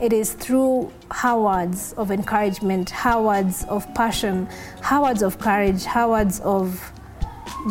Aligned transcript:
It 0.00 0.12
is 0.12 0.32
through 0.32 0.92
her 1.10 1.36
words 1.36 1.92
of 1.94 2.12
encouragement, 2.12 2.88
her 2.90 3.20
words 3.20 3.64
of 3.64 3.92
passion, 3.94 4.46
her 4.82 5.02
words 5.02 5.22
of 5.22 5.40
courage, 5.40 5.82
her 5.84 6.08
words 6.08 6.38
of 6.40 6.92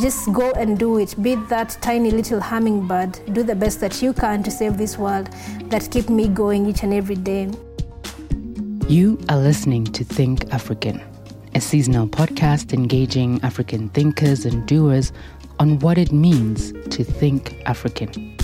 just 0.01 0.31
go 0.33 0.51
and 0.51 0.77
do 0.77 0.99
it. 0.99 1.15
Be 1.21 1.35
that 1.47 1.77
tiny 1.81 2.11
little 2.11 2.41
hummingbird. 2.41 3.33
Do 3.33 3.43
the 3.43 3.55
best 3.55 3.79
that 3.79 4.01
you 4.01 4.11
can 4.11 4.43
to 4.43 4.51
save 4.51 4.77
this 4.77 4.97
world 4.97 5.29
that 5.69 5.89
keep 5.89 6.09
me 6.09 6.27
going 6.27 6.65
each 6.65 6.83
and 6.83 6.93
every 6.93 7.15
day. 7.15 7.49
You 8.89 9.17
are 9.29 9.37
listening 9.37 9.85
to 9.85 10.03
Think 10.03 10.53
African, 10.53 11.01
a 11.55 11.61
seasonal 11.61 12.07
podcast 12.07 12.73
engaging 12.73 13.41
African 13.41 13.87
thinkers 13.89 14.45
and 14.45 14.67
doers 14.67 15.13
on 15.59 15.79
what 15.79 15.97
it 15.97 16.11
means 16.11 16.73
to 16.89 17.03
think 17.03 17.61
African. 17.65 18.36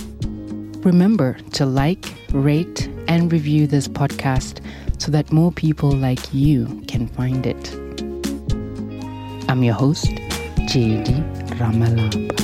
Remember 0.84 1.32
to 1.52 1.64
like, 1.64 2.12
rate, 2.32 2.88
and 3.08 3.32
review 3.32 3.66
this 3.66 3.88
podcast 3.88 4.60
so 5.00 5.10
that 5.12 5.32
more 5.32 5.50
people 5.50 5.90
like 5.90 6.34
you 6.34 6.82
can 6.86 7.06
find 7.08 7.46
it. 7.46 7.74
I'm 9.48 9.62
your 9.62 9.74
host, 9.74 10.06
JD 10.68 11.24
Ramalapa. 11.56 12.34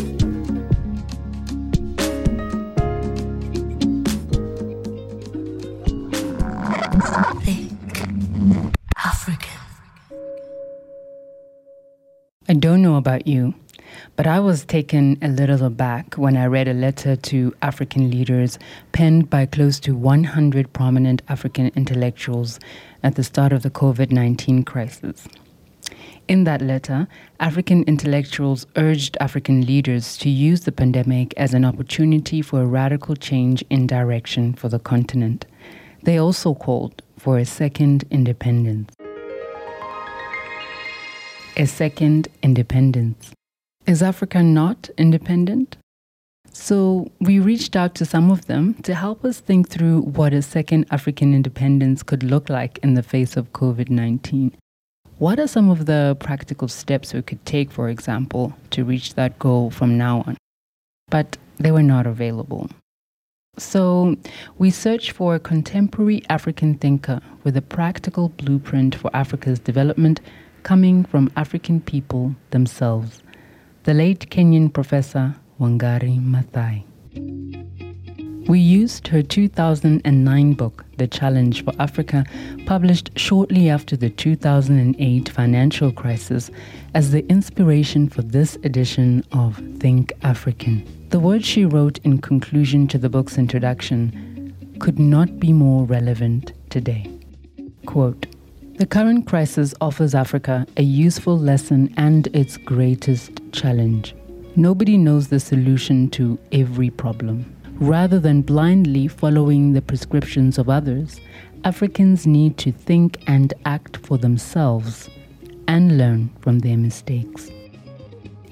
I 12.49 12.55
don't 12.55 12.83
know 12.83 12.97
about 12.97 13.29
you, 13.29 13.55
but 14.16 14.27
I 14.27 14.41
was 14.41 14.64
taken 14.64 15.19
a 15.23 15.28
little 15.28 15.64
aback 15.64 16.14
when 16.14 16.37
I 16.37 16.46
read 16.46 16.68
a 16.68 16.74
letter 16.74 17.16
to 17.16 17.55
African 17.62 18.10
leaders 18.10 18.59
penned 18.92 19.30
by 19.30 19.46
close 19.46 19.80
to 19.80 19.95
100 19.95 20.73
prominent 20.73 21.23
African 21.29 21.73
intellectuals 21.74 22.60
at 23.02 23.15
the 23.15 23.24
start 23.24 23.52
of 23.52 23.62
the 23.62 23.70
COVID 23.70 24.10
19 24.10 24.65
crisis. 24.65 25.26
In 26.29 26.45
that 26.45 26.62
letter, 26.62 27.09
African 27.40 27.82
intellectuals 27.85 28.66
urged 28.76 29.16
African 29.20 29.66
leaders 29.66 30.16
to 30.18 30.30
use 30.30 30.60
the 30.60 30.70
pandemic 30.70 31.35
as 31.37 31.54
an 31.54 31.65
opportunity 31.65 32.40
for 32.40 32.63
a 32.63 32.66
radical 32.66 33.16
change 33.16 33.65
in 33.68 33.87
direction 33.87 34.54
for 34.54 34.68
the 34.68 34.79
continent. 34.79 35.45
They 36.04 36.18
also 36.18 36.54
called 36.54 37.02
for 37.18 37.37
a 37.38 37.45
second 37.45 38.04
independence. 38.10 38.95
A 41.57 41.66
second 41.66 42.29
independence. 42.42 43.32
Is 43.86 44.02
Africa 44.02 44.42
not 44.42 44.90
independent? 44.98 45.76
So 46.52 47.10
we 47.20 47.38
reached 47.38 47.74
out 47.76 47.95
to 47.96 48.04
some 48.04 48.30
of 48.30 48.46
them 48.46 48.74
to 48.82 48.95
help 48.95 49.24
us 49.24 49.40
think 49.40 49.68
through 49.68 50.02
what 50.02 50.32
a 50.32 50.42
second 50.42 50.86
African 50.90 51.32
independence 51.32 52.02
could 52.02 52.23
look 52.23 52.48
like 52.48 52.78
in 52.82 52.95
the 52.95 53.02
face 53.02 53.36
of 53.36 53.52
COVID 53.52 53.88
19. 53.88 54.52
What 55.18 55.38
are 55.38 55.46
some 55.46 55.70
of 55.70 55.86
the 55.86 56.16
practical 56.20 56.68
steps 56.68 57.12
we 57.14 57.23
could 57.23 57.45
take, 57.45 57.70
for 57.70 57.88
example, 57.88 58.54
to 58.70 58.84
reach 58.84 59.14
that 59.14 59.38
goal 59.38 59.70
from 59.70 59.96
now 59.96 60.24
on? 60.26 60.36
But 61.08 61.36
they 61.58 61.70
were 61.70 61.82
not 61.82 62.06
available. 62.06 62.70
So 63.58 64.16
we 64.58 64.70
searched 64.70 65.10
for 65.10 65.34
a 65.34 65.41
contemporary 65.41 66.22
African 66.28 66.75
thinker 66.75 67.20
with 67.44 67.56
a 67.56 67.62
practical 67.62 68.31
blueprint 68.31 68.94
for 68.94 69.10
Africa's 69.14 69.58
development 69.58 70.20
coming 70.62 71.04
from 71.04 71.31
African 71.36 71.81
people 71.81 72.34
themselves 72.50 73.19
the 73.84 73.94
late 73.94 74.28
Kenyan 74.28 74.70
professor 74.70 75.34
Wangari 75.59 76.20
Maathai. 76.20 76.84
We 78.47 78.59
used 78.59 79.09
her 79.09 79.22
2009 79.22 80.53
book, 80.53 80.84
The 80.98 81.06
Challenge 81.06 81.64
for 81.64 81.72
Africa, 81.78 82.26
published 82.66 83.10
shortly 83.16 83.70
after 83.70 83.96
the 83.96 84.10
2008 84.10 85.28
financial 85.30 85.92
crisis, 85.92 86.50
as 86.94 87.10
the 87.10 87.26
inspiration 87.30 88.08
for 88.08 88.20
this 88.20 88.56
edition 88.64 89.24
of 89.32 89.56
Think 89.78 90.12
African. 90.22 90.84
The 91.08 91.20
words 91.20 91.46
she 91.46 91.64
wrote 91.64 91.98
in 91.98 92.20
conclusion 92.20 92.86
to 92.88 92.98
the 92.98 93.08
book's 93.08 93.38
introduction 93.38 94.76
could 94.78 94.98
not 94.98 95.40
be 95.40 95.54
more 95.54 95.86
relevant 95.86 96.52
today. 96.69 97.10
Quote, 97.86 98.26
the 98.80 98.86
current 98.86 99.26
crisis 99.26 99.74
offers 99.82 100.14
Africa 100.14 100.66
a 100.78 100.82
useful 100.82 101.36
lesson 101.36 101.92
and 101.98 102.28
its 102.28 102.56
greatest 102.56 103.30
challenge. 103.52 104.14
Nobody 104.56 104.96
knows 104.96 105.28
the 105.28 105.38
solution 105.38 106.08
to 106.12 106.38
every 106.50 106.88
problem. 106.88 107.44
Rather 107.74 108.19
than 108.19 108.40
blindly 108.40 109.06
following 109.06 109.74
the 109.74 109.82
prescriptions 109.82 110.56
of 110.56 110.70
others, 110.70 111.20
Africans 111.64 112.26
need 112.26 112.56
to 112.56 112.72
think 112.72 113.19
and 113.26 113.52
act 113.66 113.98
for 113.98 114.16
themselves 114.16 115.10
and 115.69 115.98
learn 115.98 116.30
from 116.40 116.60
their 116.60 116.78
mistakes. 116.78 117.50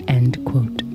End 0.09 0.45
quote. 0.45 0.88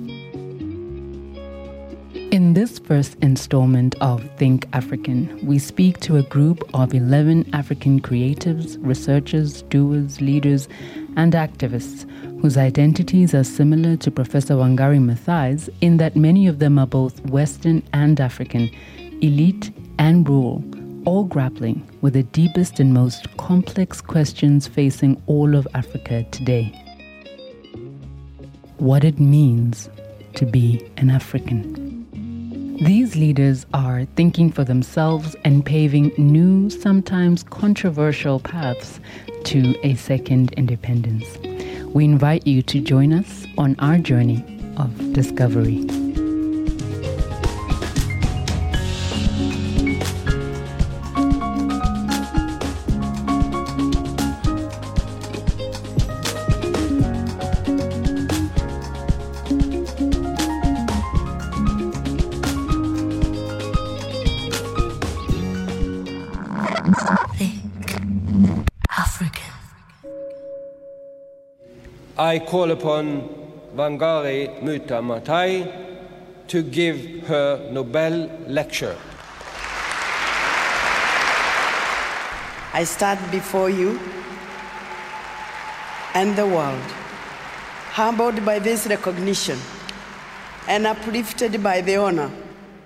In 2.53 2.59
this 2.59 2.77
first 2.77 3.15
installment 3.23 3.95
of 3.99 4.23
Think 4.37 4.67
African, 4.73 5.43
we 5.43 5.57
speak 5.57 5.99
to 6.01 6.17
a 6.17 6.21
group 6.21 6.63
of 6.75 6.93
11 6.93 7.49
African 7.51 7.99
creatives, 7.99 8.77
researchers, 8.79 9.63
doers, 9.63 10.21
leaders, 10.21 10.67
and 11.15 11.33
activists 11.33 12.07
whose 12.41 12.55
identities 12.55 13.33
are 13.33 13.43
similar 13.43 13.97
to 13.97 14.11
Professor 14.11 14.53
Wangari 14.53 14.99
Maathai's 14.99 15.67
in 15.81 15.97
that 15.97 16.15
many 16.15 16.45
of 16.45 16.59
them 16.59 16.77
are 16.77 16.85
both 16.85 17.19
Western 17.21 17.81
and 17.91 18.21
African, 18.21 18.69
elite 19.23 19.71
and 19.97 20.29
rural, 20.29 20.63
all 21.05 21.23
grappling 21.23 21.81
with 22.01 22.13
the 22.13 22.21
deepest 22.21 22.79
and 22.79 22.93
most 22.93 23.35
complex 23.37 23.99
questions 23.99 24.67
facing 24.67 25.19
all 25.25 25.55
of 25.55 25.67
Africa 25.73 26.23
today. 26.29 26.65
What 28.77 29.03
it 29.03 29.19
means 29.19 29.89
to 30.35 30.45
be 30.45 30.87
an 30.97 31.09
African. 31.09 31.82
These 32.83 33.15
leaders 33.15 33.65
are 33.73 34.03
thinking 34.17 34.51
for 34.51 34.65
themselves 34.65 35.37
and 35.45 35.65
paving 35.65 36.11
new, 36.17 36.69
sometimes 36.69 37.41
controversial 37.43 38.41
paths 38.41 38.99
to 39.45 39.73
a 39.87 39.95
second 39.95 40.51
independence. 40.57 41.23
We 41.93 42.03
invite 42.03 42.45
you 42.45 42.61
to 42.63 42.81
join 42.81 43.13
us 43.13 43.47
on 43.57 43.77
our 43.79 43.99
journey 43.99 44.43
of 44.75 45.13
discovery. 45.13 46.02
I 72.33 72.39
call 72.39 72.71
upon 72.71 73.05
Wangari 73.75 74.39
Maathai 75.07 75.51
to 76.47 76.63
give 76.63 76.97
her 77.27 77.69
Nobel 77.71 78.15
lecture. 78.47 78.97
I 82.73 82.83
stand 82.85 83.19
before 83.29 83.69
you 83.69 83.99
and 86.15 86.35
the 86.35 86.47
world, 86.47 86.89
humbled 88.01 88.43
by 88.43 88.57
this 88.57 88.87
recognition 88.87 89.59
and 90.67 90.87
uplifted 90.87 91.61
by 91.61 91.81
the 91.81 91.97
honor 91.97 92.31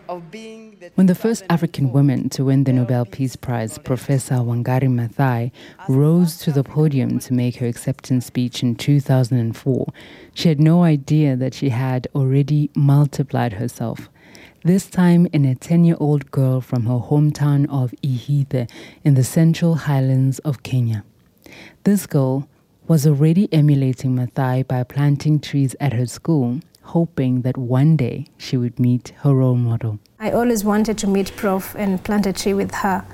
of 0.09 0.29
being 0.29 0.56
when 0.95 1.07
the 1.07 1.15
first 1.15 1.43
African 1.49 1.91
woman 1.91 2.29
to 2.29 2.45
win 2.45 2.63
the 2.63 2.73
Nobel 2.73 3.05
Peace 3.05 3.35
Prize, 3.35 3.77
Professor 3.77 4.35
Wangari 4.35 4.87
Maathai, 4.87 5.51
rose 5.87 6.37
to 6.39 6.51
the 6.51 6.63
podium 6.63 7.19
to 7.19 7.33
make 7.33 7.57
her 7.57 7.67
acceptance 7.67 8.25
speech 8.25 8.63
in 8.63 8.75
2004, 8.75 9.87
she 10.33 10.49
had 10.49 10.59
no 10.59 10.83
idea 10.83 11.35
that 11.35 11.53
she 11.53 11.69
had 11.69 12.07
already 12.15 12.69
multiplied 12.75 13.53
herself. 13.53 14.09
This 14.63 14.87
time 14.87 15.27
in 15.33 15.45
a 15.45 15.55
10 15.55 15.85
year 15.85 15.97
old 15.99 16.31
girl 16.31 16.61
from 16.61 16.85
her 16.85 16.99
hometown 16.99 17.69
of 17.69 17.93
Ihithe 18.03 18.69
in 19.03 19.13
the 19.13 19.23
central 19.23 19.75
highlands 19.75 20.39
of 20.39 20.63
Kenya. 20.63 21.03
This 21.83 22.05
girl 22.05 22.47
was 22.87 23.05
already 23.05 23.51
emulating 23.53 24.15
Maathai 24.15 24.67
by 24.67 24.83
planting 24.83 25.39
trees 25.39 25.75
at 25.79 25.93
her 25.93 26.05
school 26.05 26.59
hoping 26.87 27.41
that 27.41 27.57
one 27.57 27.97
day 27.97 28.25
she 28.37 28.55
would 28.55 28.79
meet 28.79 29.13
her 29.19 29.33
role 29.33 29.55
model. 29.55 29.99
I 30.19 30.31
always 30.31 30.63
wanted 30.63 30.97
to 30.99 31.07
meet 31.07 31.35
Prof 31.35 31.75
and 31.77 32.03
plant 32.03 32.25
a 32.25 32.33
tree 32.33 32.55
with 32.55 32.73
her. 32.73 33.05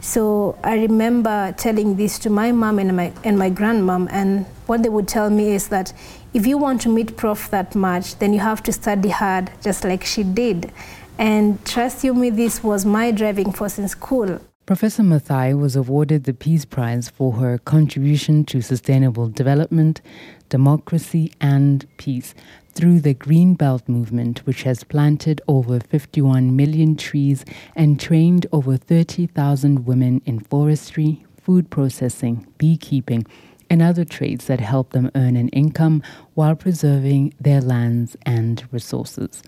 So 0.00 0.58
I 0.64 0.76
remember 0.76 1.54
telling 1.58 1.96
this 1.96 2.18
to 2.20 2.30
my 2.30 2.52
mom 2.52 2.78
and 2.78 2.96
my 2.96 3.12
and 3.22 3.38
my 3.38 3.50
grandmom, 3.50 4.08
and 4.10 4.46
what 4.66 4.82
they 4.82 4.88
would 4.88 5.06
tell 5.06 5.28
me 5.28 5.52
is 5.52 5.68
that 5.68 5.92
if 6.32 6.46
you 6.46 6.56
want 6.56 6.80
to 6.82 6.88
meet 6.88 7.18
Prof 7.18 7.50
that 7.50 7.74
much, 7.74 8.18
then 8.18 8.32
you 8.32 8.40
have 8.40 8.62
to 8.62 8.72
study 8.72 9.10
hard, 9.10 9.50
just 9.60 9.84
like 9.84 10.04
she 10.04 10.22
did. 10.22 10.72
And 11.18 11.62
trust 11.66 12.02
you 12.02 12.14
me, 12.14 12.30
this 12.30 12.62
was 12.62 12.86
my 12.86 13.10
driving 13.10 13.52
force 13.52 13.78
in 13.78 13.86
school. 13.88 14.40
Professor 14.64 15.02
Maathai 15.02 15.58
was 15.58 15.76
awarded 15.76 16.24
the 16.24 16.32
Peace 16.32 16.64
Prize 16.64 17.10
for 17.10 17.32
her 17.34 17.58
contribution 17.58 18.44
to 18.44 18.62
sustainable 18.62 19.28
development, 19.28 20.00
democracy, 20.48 21.32
and 21.40 21.86
peace 21.98 22.34
through 22.78 23.00
the 23.00 23.12
Green 23.12 23.54
Belt 23.54 23.88
movement, 23.88 24.46
which 24.46 24.62
has 24.62 24.84
planted 24.84 25.42
over 25.48 25.80
51 25.80 26.54
million 26.54 26.94
trees 26.94 27.44
and 27.74 27.98
trained 27.98 28.46
over 28.52 28.76
30,000 28.76 29.84
women 29.84 30.22
in 30.24 30.38
forestry, 30.38 31.26
food 31.42 31.70
processing, 31.70 32.46
beekeeping, 32.56 33.26
and 33.68 33.82
other 33.82 34.04
trades 34.04 34.46
that 34.46 34.60
help 34.60 34.92
them 34.92 35.10
earn 35.16 35.34
an 35.34 35.48
income 35.48 36.04
while 36.34 36.54
preserving 36.54 37.34
their 37.40 37.60
lands 37.60 38.16
and 38.24 38.64
resources. 38.70 39.42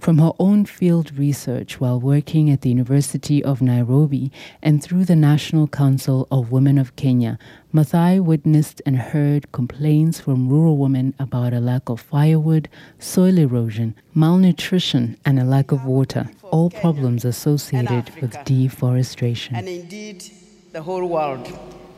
From 0.00 0.16
her 0.16 0.32
own 0.38 0.64
field 0.64 1.16
research 1.18 1.78
while 1.78 2.00
working 2.00 2.48
at 2.50 2.62
the 2.62 2.70
University 2.70 3.44
of 3.44 3.60
Nairobi 3.60 4.32
and 4.62 4.82
through 4.82 5.04
the 5.04 5.14
National 5.14 5.68
Council 5.68 6.26
of 6.30 6.50
Women 6.50 6.78
of 6.78 6.96
Kenya, 6.96 7.38
Maathai 7.74 8.18
witnessed 8.18 8.80
and 8.86 8.96
heard 8.96 9.52
complaints 9.52 10.18
from 10.18 10.48
rural 10.48 10.78
women 10.78 11.12
about 11.18 11.52
a 11.52 11.60
lack 11.60 11.90
of 11.90 12.00
firewood, 12.00 12.70
soil 12.98 13.36
erosion, 13.36 13.94
malnutrition, 14.14 15.18
and 15.26 15.38
a 15.38 15.44
lack 15.44 15.70
of 15.70 15.84
water, 15.84 16.30
all 16.44 16.70
problems 16.70 17.26
associated 17.26 18.10
with 18.22 18.42
deforestation. 18.44 19.54
And 19.54 19.68
indeed, 19.68 20.24
the 20.72 20.80
whole 20.80 21.06
world. 21.06 21.46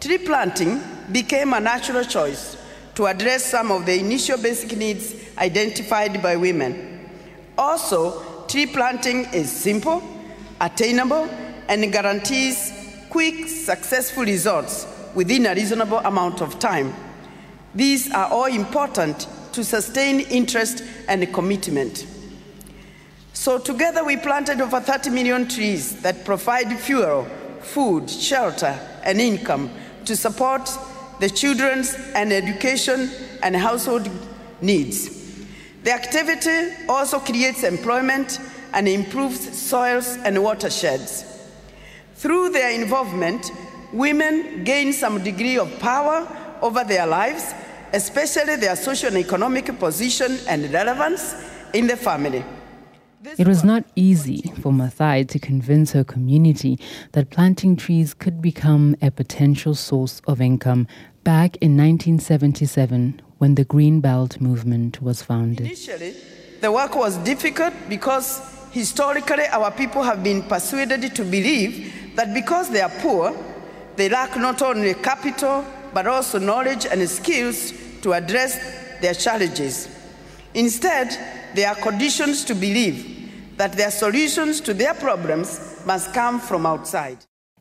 Tree 0.00 0.18
planting 0.18 0.80
became 1.12 1.52
a 1.52 1.60
natural 1.60 2.02
choice 2.02 2.56
to 2.96 3.06
address 3.06 3.44
some 3.44 3.70
of 3.70 3.86
the 3.86 3.96
initial 4.00 4.38
basic 4.38 4.76
needs 4.76 5.14
identified 5.38 6.20
by 6.20 6.34
women. 6.34 6.91
Also, 7.58 8.46
tree 8.46 8.66
planting 8.66 9.24
is 9.32 9.50
simple, 9.50 10.02
attainable, 10.60 11.28
and 11.68 11.92
guarantees 11.92 12.72
quick, 13.10 13.46
successful 13.46 14.24
results 14.24 14.86
within 15.14 15.46
a 15.46 15.54
reasonable 15.54 15.98
amount 15.98 16.40
of 16.40 16.58
time. 16.58 16.94
These 17.74 18.10
are 18.10 18.28
all 18.30 18.46
important 18.46 19.26
to 19.52 19.62
sustain 19.62 20.20
interest 20.20 20.82
and 21.08 21.32
commitment. 21.32 22.06
So, 23.34 23.58
together, 23.58 24.04
we 24.04 24.16
planted 24.16 24.60
over 24.60 24.80
30 24.80 25.10
million 25.10 25.48
trees 25.48 26.00
that 26.02 26.24
provide 26.24 26.78
fuel, 26.78 27.26
food, 27.60 28.08
shelter, 28.08 28.78
and 29.02 29.20
income 29.20 29.70
to 30.04 30.16
support 30.16 30.70
the 31.20 31.28
children's 31.30 31.94
and 32.14 32.32
education 32.32 33.10
and 33.42 33.56
household 33.56 34.08
needs. 34.60 35.21
The 35.82 35.92
activity 35.92 36.74
also 36.88 37.18
creates 37.18 37.64
employment 37.64 38.38
and 38.72 38.86
improves 38.86 39.58
soils 39.58 40.16
and 40.24 40.42
watersheds. 40.42 41.24
Through 42.14 42.50
their 42.50 42.70
involvement, 42.70 43.50
women 43.92 44.62
gain 44.62 44.92
some 44.92 45.22
degree 45.22 45.58
of 45.58 45.76
power 45.80 46.28
over 46.62 46.84
their 46.84 47.06
lives, 47.06 47.52
especially 47.92 48.56
their 48.56 48.76
social 48.76 49.08
and 49.08 49.18
economic 49.18 49.76
position 49.78 50.38
and 50.48 50.72
relevance 50.72 51.34
in 51.74 51.88
the 51.88 51.96
family. 51.96 52.44
It 53.38 53.46
was 53.46 53.62
not 53.62 53.84
easy 53.94 54.52
for 54.60 54.72
Maathai 54.72 55.28
to 55.28 55.38
convince 55.38 55.92
her 55.92 56.02
community 56.04 56.78
that 57.12 57.30
planting 57.30 57.76
trees 57.76 58.14
could 58.14 58.40
become 58.40 58.96
a 59.00 59.10
potential 59.10 59.74
source 59.74 60.20
of 60.26 60.40
income 60.40 60.86
back 61.22 61.56
in 61.56 61.76
1977 61.76 63.20
when 63.42 63.56
the 63.56 63.64
Green 63.64 63.98
Belt 64.00 64.40
movement 64.40 65.02
was 65.02 65.20
founded. 65.20 65.66
Initially, 65.66 66.14
the 66.60 66.70
work 66.70 66.94
was 66.94 67.16
difficult 67.24 67.74
because 67.88 68.40
historically 68.70 69.46
our 69.50 69.72
people 69.72 70.04
have 70.04 70.22
been 70.22 70.44
persuaded 70.44 71.12
to 71.16 71.24
believe 71.24 72.14
that 72.14 72.32
because 72.34 72.70
they 72.70 72.80
are 72.80 72.92
poor, 73.00 73.34
they 73.96 74.08
lack 74.08 74.36
not 74.36 74.62
only 74.62 74.94
capital 74.94 75.64
but 75.92 76.06
also 76.06 76.38
knowledge 76.38 76.86
and 76.86 77.10
skills 77.10 77.72
to 78.02 78.12
address 78.12 78.60
their 79.00 79.12
challenges. 79.12 79.88
Instead, 80.54 81.08
they 81.56 81.64
are 81.64 81.74
conditioned 81.74 82.36
to 82.46 82.54
believe 82.54 83.56
that 83.56 83.72
their 83.72 83.90
solutions 83.90 84.60
to 84.60 84.72
their 84.72 84.94
problems 84.94 85.82
must 85.84 86.14
come 86.14 86.38
from 86.38 86.64
outside. 86.64 87.18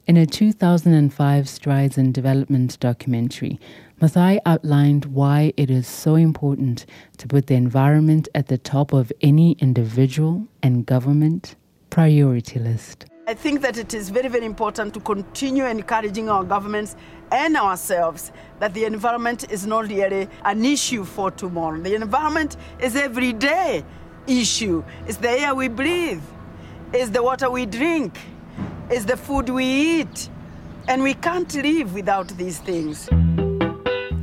In 0.08 0.18
a 0.18 0.26
2005 0.26 1.48
Strides 1.48 1.98
in 1.98 2.12
Development 2.12 2.78
documentary, 2.80 3.60
Maathai 4.02 4.40
outlined 4.48 5.06
why 5.06 5.54
it 5.58 5.70
is 5.70 5.88
so 5.88 6.16
important 6.16 6.88
to 7.18 7.28
put 7.28 7.46
the 7.46 7.54
environment 7.54 8.28
at 8.34 8.48
the 8.48 8.58
top 8.58 8.94
of 8.94 9.12
any 9.22 9.52
individual 9.60 10.48
and 10.64 10.88
government 10.88 11.56
priority 11.92 12.58
list. 12.58 13.06
I 13.28 13.36
think 13.36 13.62
that 13.62 13.78
it 13.78 13.94
is 13.94 14.10
very, 14.10 14.28
very 14.28 14.48
important 14.48 14.96
to 14.96 15.00
continue 15.02 15.66
encouraging 15.66 16.30
our 16.30 16.44
governments 16.44 16.96
and 17.32 17.56
ourselves 17.56 18.32
that 18.60 18.74
the 18.74 18.86
environment 18.86 19.52
is 19.52 19.68
not 19.68 19.88
really 19.88 20.28
an 20.46 20.66
issue 20.66 21.04
for 21.04 21.30
tomorrow. 21.30 21.80
The 21.80 21.94
environment 21.94 22.58
is 22.80 22.96
everyday 22.96 23.86
issue. 24.26 24.84
It's 25.06 25.18
the 25.18 25.30
air 25.30 25.54
we 25.54 25.68
breathe, 25.68 26.24
it's 26.92 27.12
the 27.12 27.22
water 27.22 27.52
we 27.52 27.68
drink, 27.68 28.18
it's 28.90 29.06
the 29.06 29.16
food 29.16 29.50
we 29.50 29.66
eat. 29.66 30.30
And 30.88 31.04
we 31.04 31.14
can't 31.14 31.54
live 31.54 31.94
without 31.94 32.30
these 32.30 32.58
things. 32.58 33.08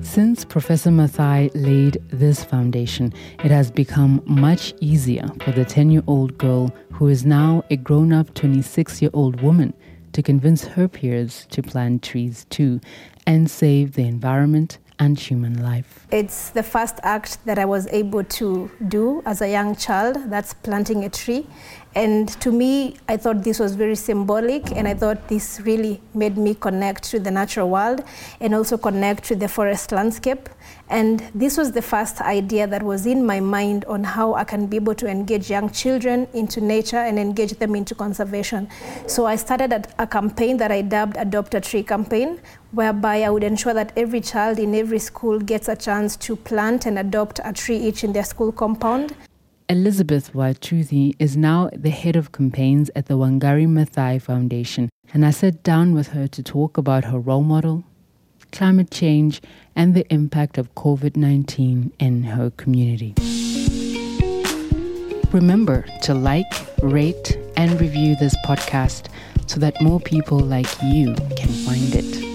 Since 0.02 0.44
Professor 0.44 0.90
Maathai 0.90 1.50
laid 1.54 2.02
this 2.08 2.42
foundation, 2.42 3.12
it 3.44 3.50
has 3.50 3.70
become 3.70 4.22
much 4.26 4.74
easier 4.80 5.28
for 5.42 5.52
the 5.52 5.64
10 5.64 5.90
year 5.90 6.02
old 6.06 6.38
girl 6.38 6.74
who 6.92 7.08
is 7.08 7.24
now 7.26 7.62
a 7.70 7.76
grown 7.76 8.12
up 8.12 8.32
26 8.34 9.02
year 9.02 9.10
old 9.12 9.40
woman 9.40 9.74
to 10.12 10.22
convince 10.22 10.64
her 10.64 10.88
peers 10.88 11.46
to 11.50 11.62
plant 11.62 12.02
trees 12.02 12.46
too 12.50 12.80
and 13.26 13.50
save 13.50 13.92
the 13.92 14.02
environment 14.02 14.78
and 14.98 15.18
human 15.18 15.62
life. 15.62 16.06
It's 16.10 16.50
the 16.50 16.62
first 16.62 16.98
act 17.02 17.44
that 17.46 17.58
I 17.58 17.64
was 17.64 17.86
able 17.88 18.24
to 18.24 18.70
do 18.88 19.22
as 19.26 19.40
a 19.40 19.48
young 19.48 19.76
child, 19.76 20.16
that's 20.30 20.54
planting 20.54 21.04
a 21.04 21.08
tree. 21.08 21.46
And 21.94 22.28
to 22.40 22.52
me, 22.52 22.96
I 23.08 23.16
thought 23.16 23.42
this 23.42 23.58
was 23.58 23.74
very 23.74 23.96
symbolic, 23.96 24.70
and 24.76 24.86
I 24.86 24.94
thought 24.94 25.26
this 25.26 25.60
really 25.64 26.00
made 26.14 26.36
me 26.36 26.54
connect 26.54 27.02
to 27.10 27.18
the 27.18 27.30
natural 27.30 27.70
world 27.70 28.04
and 28.40 28.54
also 28.54 28.76
connect 28.76 29.24
to 29.24 29.34
the 29.34 29.48
forest 29.48 29.90
landscape. 29.90 30.48
And 30.90 31.20
this 31.34 31.56
was 31.56 31.72
the 31.72 31.82
first 31.82 32.20
idea 32.20 32.66
that 32.66 32.82
was 32.82 33.06
in 33.06 33.24
my 33.26 33.40
mind 33.40 33.84
on 33.86 34.04
how 34.04 34.34
I 34.34 34.44
can 34.44 34.66
be 34.66 34.76
able 34.76 34.94
to 34.96 35.08
engage 35.08 35.50
young 35.50 35.70
children 35.70 36.28
into 36.34 36.60
nature 36.60 36.98
and 36.98 37.18
engage 37.18 37.52
them 37.58 37.74
into 37.74 37.94
conservation. 37.94 38.68
So 39.06 39.26
I 39.26 39.36
started 39.36 39.88
a 39.98 40.06
campaign 40.06 40.56
that 40.58 40.70
I 40.70 40.82
dubbed 40.82 41.16
Adopt 41.16 41.54
a 41.54 41.60
Tree 41.60 41.82
campaign, 41.82 42.40
whereby 42.72 43.22
I 43.22 43.30
would 43.30 43.44
ensure 43.44 43.74
that 43.74 43.92
every 43.96 44.20
child 44.20 44.58
in 44.58 44.74
every 44.74 44.98
school 44.98 45.40
gets 45.40 45.68
a 45.68 45.76
chance 45.76 46.16
to 46.18 46.36
plant 46.36 46.86
and 46.86 46.98
adopt 46.98 47.40
a 47.42 47.52
tree 47.52 47.78
each 47.78 48.04
in 48.04 48.12
their 48.12 48.24
school 48.24 48.52
compound. 48.52 49.14
Elizabeth 49.70 50.32
Wathuti 50.32 51.14
is 51.18 51.36
now 51.36 51.68
the 51.74 51.90
head 51.90 52.16
of 52.16 52.32
campaigns 52.32 52.90
at 52.96 53.04
the 53.04 53.18
Wangari 53.18 53.66
Maathai 53.66 54.20
Foundation, 54.20 54.88
and 55.12 55.26
I 55.26 55.30
sat 55.30 55.62
down 55.62 55.92
with 55.94 56.08
her 56.08 56.26
to 56.26 56.42
talk 56.42 56.78
about 56.78 57.04
her 57.04 57.18
role 57.18 57.42
model, 57.42 57.84
climate 58.50 58.90
change, 58.90 59.42
and 59.76 59.94
the 59.94 60.10
impact 60.10 60.56
of 60.56 60.74
COVID 60.74 61.16
19 61.16 61.92
in 61.98 62.22
her 62.22 62.48
community. 62.48 63.12
Remember 65.32 65.84
to 66.04 66.14
like, 66.14 66.50
rate, 66.82 67.38
and 67.58 67.78
review 67.78 68.16
this 68.16 68.34
podcast 68.46 69.08
so 69.46 69.60
that 69.60 69.78
more 69.82 70.00
people 70.00 70.38
like 70.38 70.68
you 70.82 71.14
can 71.36 71.50
find 71.66 71.94
it. 71.94 72.27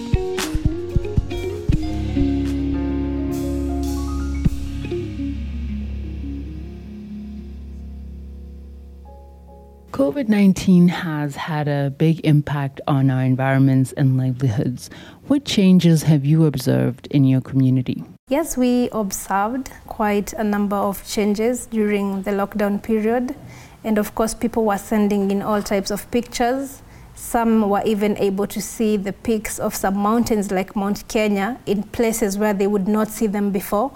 COVID 9.94 10.28
19 10.28 10.88
has 10.88 11.36
had 11.36 11.68
a 11.68 11.88
big 11.96 12.20
impact 12.26 12.80
on 12.88 13.10
our 13.10 13.22
environments 13.22 13.92
and 13.92 14.16
livelihoods. 14.16 14.90
What 15.28 15.44
changes 15.44 16.02
have 16.02 16.24
you 16.24 16.46
observed 16.46 17.06
in 17.12 17.24
your 17.24 17.40
community? 17.40 18.02
Yes, 18.28 18.56
we 18.56 18.88
observed 18.90 19.70
quite 19.86 20.32
a 20.32 20.42
number 20.42 20.74
of 20.74 21.06
changes 21.06 21.66
during 21.66 22.22
the 22.22 22.32
lockdown 22.32 22.82
period. 22.82 23.36
And 23.84 23.96
of 23.96 24.16
course, 24.16 24.34
people 24.34 24.64
were 24.64 24.78
sending 24.78 25.30
in 25.30 25.42
all 25.42 25.62
types 25.62 25.92
of 25.92 26.10
pictures. 26.10 26.82
Some 27.14 27.68
were 27.68 27.82
even 27.84 28.16
able 28.18 28.46
to 28.48 28.60
see 28.60 28.96
the 28.96 29.12
peaks 29.12 29.58
of 29.58 29.74
some 29.74 29.96
mountains 29.96 30.50
like 30.50 30.74
Mount 30.74 31.06
Kenya 31.08 31.60
in 31.66 31.82
places 31.84 32.36
where 32.36 32.52
they 32.52 32.66
would 32.66 32.88
not 32.88 33.08
see 33.08 33.26
them 33.26 33.50
before 33.50 33.92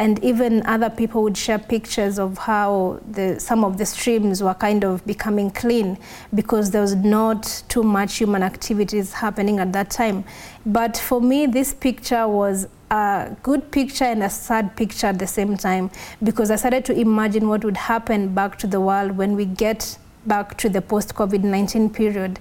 and 0.00 0.22
even 0.24 0.64
other 0.64 0.88
people 0.88 1.22
would 1.22 1.36
share 1.36 1.58
pictures 1.58 2.18
of 2.18 2.38
how 2.38 2.98
the, 3.10 3.38
some 3.38 3.64
of 3.64 3.76
the 3.76 3.84
streams 3.84 4.42
were 4.42 4.54
kind 4.54 4.82
of 4.82 5.04
becoming 5.04 5.50
clean 5.50 5.98
because 6.34 6.70
there 6.70 6.80
was 6.80 6.94
not 6.94 7.62
too 7.68 7.82
much 7.82 8.16
human 8.16 8.42
activities 8.42 9.12
happening 9.12 9.58
at 9.58 9.74
that 9.74 9.90
time. 9.90 10.24
But 10.64 10.96
for 10.96 11.20
me, 11.20 11.44
this 11.44 11.74
picture 11.74 12.26
was 12.26 12.66
a 12.90 13.36
good 13.42 13.70
picture 13.70 14.04
and 14.04 14.22
a 14.22 14.30
sad 14.30 14.74
picture 14.74 15.08
at 15.08 15.18
the 15.18 15.26
same 15.26 15.56
time 15.56 15.90
because 16.22 16.50
I 16.50 16.56
started 16.56 16.86
to 16.86 16.98
imagine 16.98 17.48
what 17.48 17.62
would 17.62 17.76
happen 17.76 18.34
back 18.34 18.58
to 18.60 18.66
the 18.66 18.80
world 18.80 19.18
when 19.18 19.36
we 19.36 19.44
get 19.44 19.98
back 20.26 20.56
to 20.58 20.68
the 20.68 20.82
post 20.82 21.14
COVID 21.14 21.42
19 21.42 21.90
period. 21.90 22.38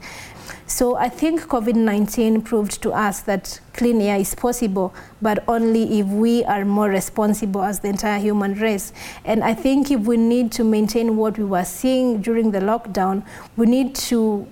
So 0.65 0.95
I 0.95 1.09
think 1.09 1.41
COVID 1.41 1.75
19 1.75 2.41
proved 2.41 2.81
to 2.83 2.91
us 2.91 3.21
that 3.21 3.59
clean 3.74 4.01
air 4.01 4.17
is 4.19 4.36
possible, 4.36 4.93
but 5.21 5.43
only 5.48 6.00
if 6.00 6.05
we 6.05 6.43
are 6.45 6.63
more 6.63 6.89
responsible 6.89 7.63
as 7.63 7.79
the 7.79 7.88
entire 7.88 8.19
human 8.19 8.53
race. 8.53 8.93
And 9.25 9.43
I 9.43 9.53
think 9.53 9.89
if 9.89 10.01
we 10.01 10.17
need 10.17 10.51
to 10.53 10.63
maintain 10.63 11.17
what 11.17 11.38
we 11.38 11.45
were 11.45 11.65
seeing 11.65 12.21
during 12.21 12.51
the 12.51 12.59
lockdown, 12.59 13.25
we 13.57 13.65
need 13.65 13.95
to 13.95 14.48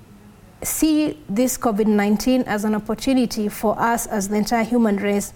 see 0.63 1.24
this 1.29 1.57
COVID 1.57 1.86
19 1.86 2.41
as 2.43 2.63
an 2.63 2.74
opportunity 2.74 3.48
for 3.48 3.79
us 3.79 4.07
as 4.07 4.29
the 4.29 4.38
entire 4.38 4.63
human 4.63 4.98
race 4.98 5.34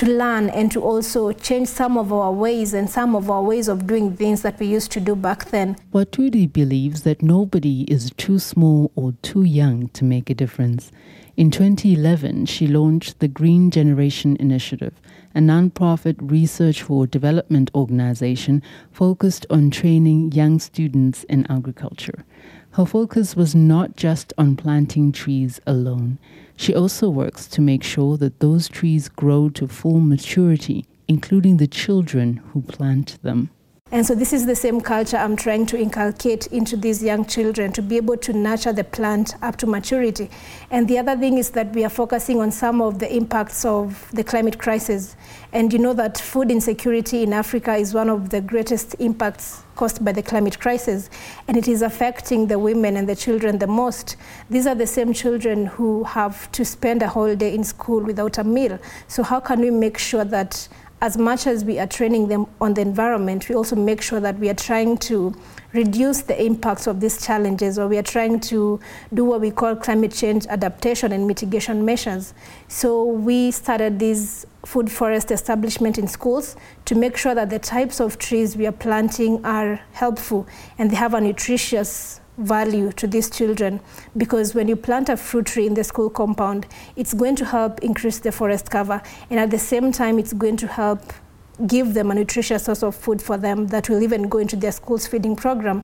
to 0.00 0.06
learn 0.06 0.48
and 0.48 0.72
to 0.72 0.80
also 0.80 1.30
change 1.30 1.68
some 1.68 1.98
of 1.98 2.10
our 2.10 2.32
ways 2.32 2.72
and 2.72 2.88
some 2.88 3.14
of 3.14 3.30
our 3.30 3.42
ways 3.42 3.68
of 3.68 3.86
doing 3.86 4.16
things 4.16 4.40
that 4.40 4.58
we 4.58 4.64
used 4.64 4.90
to 4.90 4.98
do 4.98 5.14
back 5.14 5.50
then. 5.50 5.76
Wathuti 5.92 6.50
believes 6.50 7.02
that 7.02 7.20
nobody 7.20 7.82
is 7.82 8.10
too 8.16 8.38
small 8.38 8.90
or 8.94 9.12
too 9.20 9.42
young 9.42 9.88
to 9.88 10.02
make 10.02 10.30
a 10.30 10.34
difference. 10.34 10.90
In 11.36 11.50
2011, 11.50 12.46
she 12.46 12.66
launched 12.66 13.18
the 13.18 13.28
Green 13.28 13.70
Generation 13.70 14.38
Initiative, 14.40 14.94
a 15.34 15.40
nonprofit 15.40 16.16
research 16.18 16.80
for 16.80 17.06
development 17.06 17.70
organization 17.74 18.62
focused 18.90 19.44
on 19.50 19.70
training 19.70 20.32
young 20.32 20.60
students 20.60 21.24
in 21.24 21.46
agriculture. 21.50 22.24
Her 22.70 22.86
focus 22.86 23.36
was 23.36 23.54
not 23.54 23.96
just 23.96 24.32
on 24.38 24.56
planting 24.56 25.12
trees 25.12 25.60
alone. 25.66 26.18
She 26.60 26.74
also 26.74 27.08
works 27.08 27.46
to 27.52 27.62
make 27.62 27.82
sure 27.82 28.18
that 28.18 28.40
those 28.40 28.68
trees 28.68 29.08
grow 29.08 29.48
to 29.48 29.66
full 29.66 29.98
maturity, 29.98 30.84
including 31.08 31.56
the 31.56 31.66
children 31.66 32.42
who 32.52 32.60
plant 32.60 33.16
them. 33.22 33.48
And 33.92 34.06
so 34.06 34.14
this 34.14 34.32
is 34.32 34.46
the 34.46 34.54
same 34.54 34.80
culture 34.80 35.16
I'm 35.16 35.34
trying 35.34 35.66
to 35.66 35.78
inculcate 35.78 36.46
into 36.48 36.76
these 36.76 37.02
young 37.02 37.24
children 37.24 37.72
to 37.72 37.82
be 37.82 37.96
able 37.96 38.16
to 38.18 38.32
nurture 38.32 38.72
the 38.72 38.84
plant 38.84 39.34
up 39.42 39.56
to 39.56 39.66
maturity. 39.66 40.30
And 40.70 40.86
the 40.86 40.98
other 40.98 41.16
thing 41.16 41.38
is 41.38 41.50
that 41.50 41.74
we 41.74 41.84
are 41.84 41.90
focusing 41.90 42.40
on 42.40 42.52
some 42.52 42.80
of 42.80 43.00
the 43.00 43.12
impacts 43.12 43.64
of 43.64 44.08
the 44.12 44.22
climate 44.22 44.60
crisis. 44.60 45.16
And 45.52 45.72
you 45.72 45.80
know 45.80 45.92
that 45.94 46.18
food 46.18 46.52
insecurity 46.52 47.24
in 47.24 47.32
Africa 47.32 47.74
is 47.74 47.92
one 47.92 48.08
of 48.08 48.30
the 48.30 48.40
greatest 48.40 48.94
impacts 49.00 49.64
caused 49.74 50.04
by 50.04 50.12
the 50.12 50.22
climate 50.22 50.60
crisis, 50.60 51.08
and 51.48 51.56
it 51.56 51.66
is 51.66 51.80
affecting 51.80 52.46
the 52.46 52.58
women 52.58 52.96
and 52.98 53.08
the 53.08 53.16
children 53.16 53.58
the 53.58 53.66
most. 53.66 54.16
These 54.50 54.66
are 54.66 54.74
the 54.74 54.86
same 54.86 55.14
children 55.14 55.66
who 55.66 56.04
have 56.04 56.52
to 56.52 56.64
spend 56.64 57.02
a 57.02 57.08
whole 57.08 57.34
day 57.34 57.54
in 57.54 57.64
school 57.64 58.00
without 58.00 58.36
a 58.38 58.44
meal. 58.44 58.78
So 59.08 59.22
how 59.22 59.40
can 59.40 59.60
we 59.60 59.70
make 59.70 59.96
sure 59.96 60.24
that 60.24 60.68
as 61.02 61.16
much 61.16 61.46
as 61.46 61.64
we 61.64 61.78
are 61.78 61.86
training 61.86 62.28
them 62.28 62.46
on 62.60 62.74
the 62.74 62.82
environment, 62.82 63.48
we 63.48 63.54
also 63.54 63.74
make 63.74 64.02
sure 64.02 64.20
that 64.20 64.38
we 64.38 64.50
are 64.50 64.54
trying 64.54 64.98
to 64.98 65.34
reduce 65.72 66.22
the 66.22 66.44
impacts 66.44 66.86
of 66.86 67.00
these 67.00 67.24
challenges, 67.24 67.78
or 67.78 67.88
we 67.88 67.96
are 67.96 68.02
trying 68.02 68.38
to 68.40 68.78
do 69.14 69.24
what 69.24 69.40
we 69.40 69.50
call 69.50 69.74
climate 69.76 70.12
change 70.12 70.46
adaptation 70.48 71.12
and 71.12 71.26
mitigation 71.26 71.84
measures. 71.84 72.34
So 72.68 73.04
we 73.04 73.50
started 73.50 73.98
this 73.98 74.44
food 74.66 74.90
forest 74.90 75.30
establishment 75.30 75.96
in 75.96 76.06
schools 76.06 76.56
to 76.84 76.94
make 76.94 77.16
sure 77.16 77.34
that 77.34 77.48
the 77.48 77.58
types 77.58 78.00
of 78.00 78.18
trees 78.18 78.56
we 78.56 78.66
are 78.66 78.72
planting 78.72 79.44
are 79.44 79.80
helpful 79.92 80.46
and 80.76 80.90
they 80.90 80.96
have 80.96 81.14
a 81.14 81.20
nutritious 81.20 82.20
value 82.40 82.90
to 82.92 83.06
these 83.06 83.30
children 83.30 83.80
because 84.16 84.54
when 84.54 84.68
you 84.68 84.76
plant 84.76 85.08
a 85.08 85.16
fruit 85.16 85.46
tree 85.46 85.66
in 85.66 85.74
the 85.74 85.84
school 85.84 86.10
compound, 86.10 86.66
it's 86.96 87.14
going 87.14 87.36
to 87.36 87.44
help 87.44 87.80
increase 87.80 88.18
the 88.18 88.32
forest 88.32 88.70
cover, 88.70 89.02
and 89.28 89.38
at 89.38 89.50
the 89.50 89.58
same 89.58 89.92
time, 89.92 90.18
it's 90.18 90.32
going 90.32 90.56
to 90.56 90.66
help 90.66 91.12
give 91.66 91.94
them 91.94 92.10
a 92.10 92.14
nutritious 92.14 92.64
source 92.64 92.82
of 92.82 92.94
food 92.94 93.20
for 93.20 93.36
them 93.36 93.66
that 93.68 93.88
will 93.88 94.02
even 94.02 94.28
go 94.28 94.38
into 94.38 94.56
their 94.56 94.72
school's 94.72 95.06
feeding 95.06 95.36
program. 95.36 95.82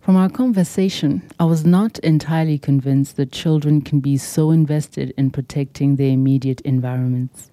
From 0.00 0.16
our 0.16 0.28
conversation, 0.28 1.22
I 1.38 1.44
was 1.44 1.64
not 1.64 1.98
entirely 2.00 2.58
convinced 2.58 3.16
that 3.16 3.32
children 3.32 3.82
can 3.82 4.00
be 4.00 4.16
so 4.16 4.50
invested 4.50 5.12
in 5.16 5.30
protecting 5.30 5.96
their 5.96 6.10
immediate 6.10 6.60
environments, 6.62 7.50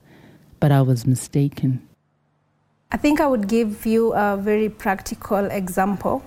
but 0.60 0.72
I 0.72 0.82
was 0.82 1.06
mistaken. 1.06 1.88
I 2.92 2.98
think 2.98 3.20
I 3.20 3.28
would 3.28 3.48
give 3.48 3.86
you 3.86 4.14
a 4.14 4.38
very 4.38 4.70
practical 4.70 5.46
example 5.46 6.24